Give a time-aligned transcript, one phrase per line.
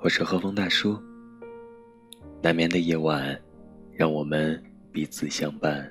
[0.00, 0.96] 我是和风大叔。
[2.40, 3.36] 难眠的夜晚，
[3.92, 4.62] 让我们
[4.92, 5.90] 彼此相伴。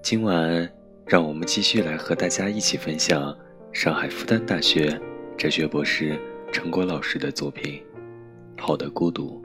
[0.00, 0.66] 今晚，
[1.04, 3.36] 让我们继续来和大家一起分享
[3.74, 4.98] 上海复旦大学
[5.36, 6.18] 哲学博士
[6.50, 7.82] 陈果老师的作品
[8.62, 9.42] 《好的孤独》。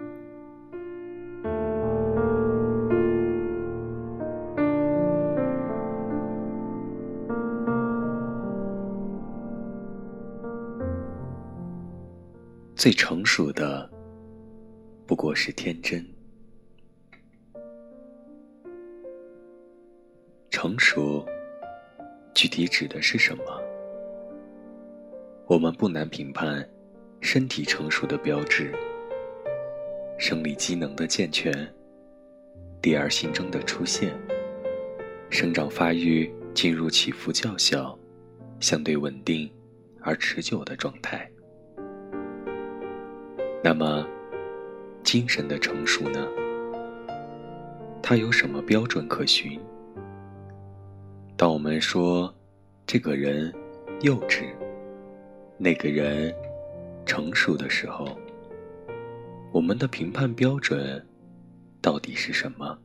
[12.81, 13.87] 最成熟的，
[15.05, 16.03] 不过是天真。
[20.49, 21.23] 成熟，
[22.33, 23.43] 具体指的是什么？
[25.45, 26.67] 我们不难评判，
[27.19, 28.73] 身体成熟的标志：
[30.17, 31.53] 生理机能的健全，
[32.81, 34.11] 第二性征的出现，
[35.29, 37.95] 生长发育进入起伏较小、
[38.59, 39.47] 相对稳定
[39.99, 41.31] 而持久的状态。
[43.63, 44.03] 那么，
[45.03, 46.27] 精神的成熟呢？
[48.01, 49.59] 它有什么标准可循？
[51.37, 52.33] 当我们说
[52.87, 53.53] 这个人
[54.01, 54.45] 幼稚，
[55.59, 56.33] 那个人
[57.05, 58.07] 成熟的时候，
[59.51, 61.05] 我们的评判标准
[61.81, 62.77] 到底是什么？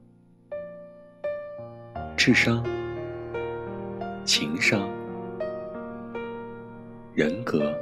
[2.19, 2.63] 智商、
[4.27, 4.89] 情商、
[7.15, 7.75] 人格？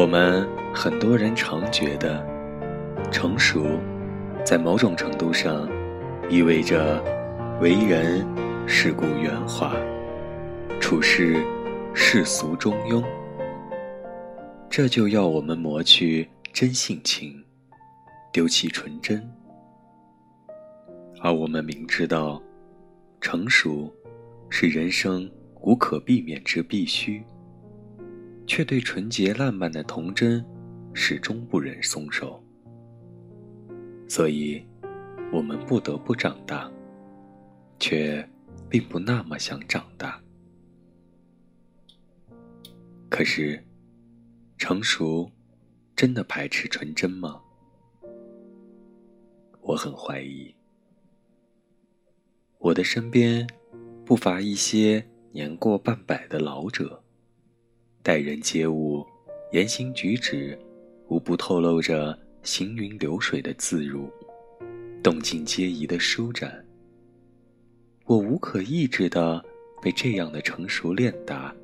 [0.00, 2.26] 我们很多人常觉得，
[3.12, 3.78] 成熟，
[4.46, 5.68] 在某种程度上，
[6.30, 7.04] 意味着
[7.60, 8.26] 为人
[8.66, 9.76] 世故圆滑，
[10.80, 11.44] 处事
[11.92, 13.04] 世俗中庸。
[14.70, 17.34] 这就要我们磨去真性情，
[18.32, 19.22] 丢弃纯真。
[21.20, 22.42] 而我们明知道，
[23.20, 23.94] 成熟
[24.48, 25.30] 是人生
[25.60, 27.22] 无可避免之必须，
[28.50, 30.44] 却对纯洁烂漫的童真
[30.92, 32.42] 始终不忍松手。
[34.08, 34.60] 所以，
[35.32, 36.68] 我们不得不长大，
[37.78, 38.28] 却
[38.68, 40.20] 并不那么想长大。
[43.08, 43.62] 可是。
[44.58, 45.30] 成熟，
[45.96, 47.40] 真的排斥纯真吗？
[49.62, 50.52] 我很怀疑。
[52.58, 53.46] 我的身边，
[54.04, 56.99] 不乏一些年过半百的老者，
[58.02, 59.06] 待人接物、
[59.52, 60.58] 言行举止，
[61.08, 64.10] 无不透露着行云流水的自如，
[65.02, 66.64] 动静皆宜的舒展。
[68.04, 69.44] 我无可抑制的
[69.82, 71.54] 被这样的成熟练达，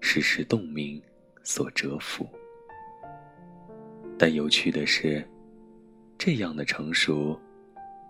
[0.00, 1.00] 时时动明。
[1.42, 2.28] 所折服，
[4.18, 5.26] 但有趣的是，
[6.18, 7.36] 这样的成熟，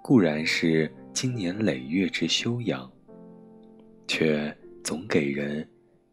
[0.03, 2.91] 固然是经年累月之修养，
[4.09, 5.67] 却总给人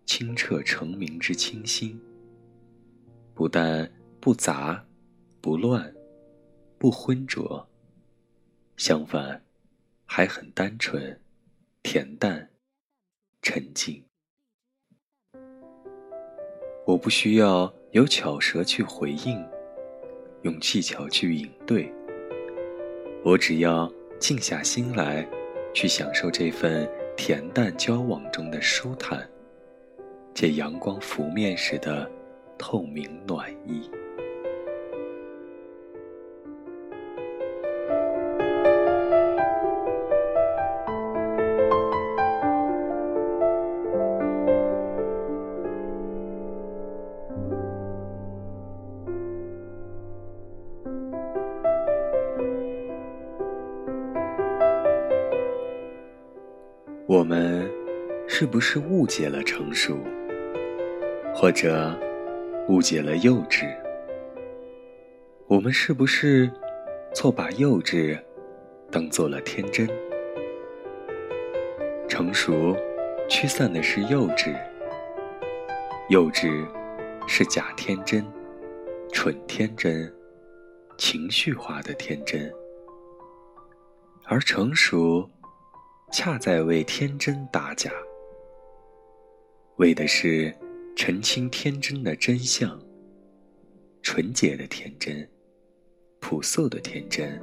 [0.07, 2.01] 清澈澄明之清新。
[3.35, 3.87] 不但
[4.19, 4.83] 不杂、
[5.41, 5.93] 不乱、
[6.79, 7.67] 不浑浊，
[8.77, 9.43] 相反，
[10.05, 11.21] 还很单纯、
[11.83, 12.49] 恬淡、
[13.41, 14.01] 沉静。
[16.85, 19.45] 我不需要有巧舌去回应，
[20.43, 21.93] 用技巧去应对。
[23.25, 25.27] 我只要静下心来，
[25.73, 29.29] 去享受这份恬淡交往中的舒坦，
[30.37, 32.07] 借阳光拂面时的
[32.59, 33.89] 透明暖意。
[57.07, 57.67] 我们
[58.27, 59.97] 是不是误解了成熟，
[61.39, 61.95] 或者
[62.67, 63.71] 误解了幼稚？
[65.45, 66.51] 我们是不是
[67.13, 68.19] 错把幼稚
[68.91, 69.87] 当做了天真？
[72.09, 72.75] 成熟
[73.29, 74.59] 驱散的是幼稚，
[76.09, 76.65] 幼稚
[77.27, 78.25] 是假天真、
[79.11, 80.11] 蠢天真、
[80.97, 82.51] 情绪化的天真，
[84.25, 85.29] 而成熟。
[86.09, 87.91] 恰在为天真打假，
[89.75, 90.55] 为的是
[90.97, 92.75] 澄清天真的真相。
[94.01, 95.29] 纯洁的天真，
[96.19, 97.39] 朴素的天真，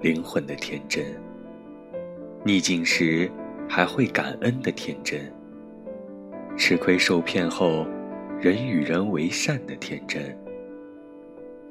[0.00, 1.04] 灵魂的天真，
[2.44, 3.30] 逆境时
[3.68, 5.32] 还会感恩的天真，
[6.56, 7.86] 吃亏受骗后
[8.40, 10.36] 人与人为善的天真，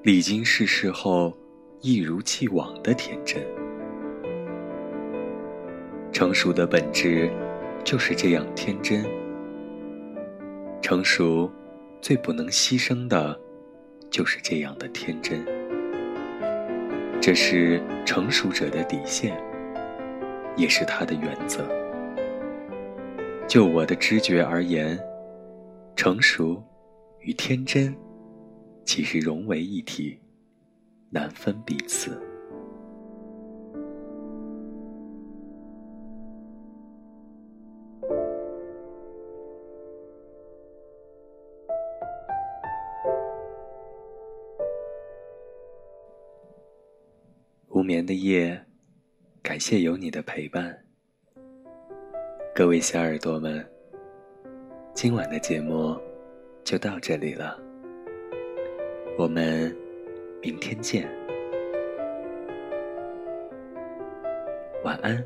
[0.01, 1.37] 历经世事后
[1.81, 3.43] 一如既往的天真。
[6.13, 7.29] 成熟的本质
[7.83, 9.05] 就是这样天真。
[10.83, 11.49] 成熟，
[12.01, 13.39] 最不能牺牲的，
[14.11, 15.41] 就是这样的天真。
[17.21, 19.41] 这是成熟者的底线，
[20.57, 21.65] 也是他的原则。
[23.47, 24.99] 就我的知觉而言，
[25.95, 26.61] 成熟
[27.21, 27.95] 与天真，
[28.83, 30.19] 其实融为一体，
[31.09, 32.21] 难分彼此。
[47.83, 48.57] 无眠的夜，
[49.41, 50.73] 感谢有你的陪伴。
[52.55, 53.61] 各位小耳朵们，
[54.93, 55.99] 今晚的节目
[56.63, 57.59] 就到这里了，
[59.17, 59.75] 我们
[60.41, 61.05] 明天见，
[64.85, 65.21] 晚安，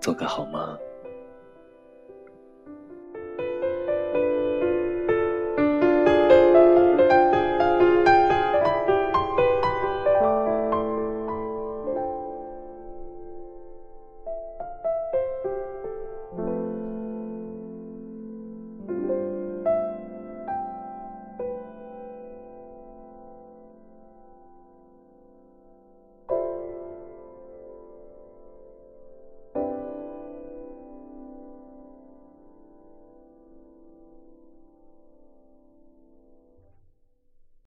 [0.00, 0.78] 做个好梦。